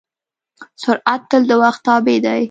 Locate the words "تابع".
1.87-2.17